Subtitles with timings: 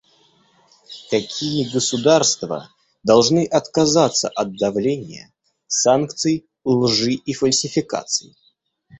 [1.11, 2.71] Такие государства
[3.03, 5.31] должны отказаться от давления,
[5.67, 8.35] санкций, лжи и фальсификаций.